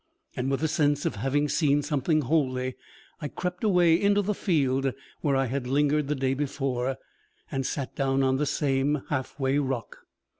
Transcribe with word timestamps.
And 0.35 0.49
with 0.49 0.61
the 0.61 0.67
sense 0.67 1.05
of 1.05 1.17
having 1.17 1.47
seen 1.47 1.83
something 1.83 2.21
holy, 2.21 2.73
I 3.21 3.27
crept 3.27 3.63
away 3.63 3.95
up 3.99 4.01
into 4.01 4.23
the 4.23 4.33
field 4.33 4.95
where 5.19 5.35
I 5.35 5.45
had 5.45 5.67
lingered 5.67 6.07
the 6.07 6.15
day 6.15 6.33
before, 6.33 6.97
and 7.51 7.67
sat 7.67 7.95
down 7.95 8.23
on 8.23 8.37
the 8.37 8.47
same 8.47 9.03
halfway 9.09 9.59
rock. 9.59 9.99